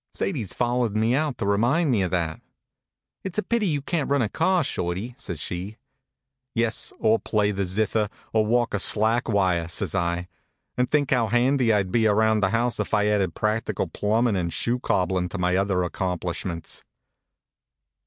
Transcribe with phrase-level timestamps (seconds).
[0.15, 2.39] Sadie s followed me out to re mind me of that.
[2.39, 2.41] E<
[3.25, 5.77] It s a pity you can t run a car, Shorty," says she.
[6.13, 10.27] * Yes, or play the zither, or walk a slack wire," says I."
[10.75, 13.85] And think how handy I d be around the house if I d added practical
[13.89, 16.83] plumbing and shoe cobblin to my other accomplishments."